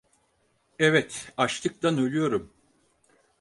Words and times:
Evet, 0.79 1.31
açlıktan 1.37 1.97
ölüyorum. 1.97 2.53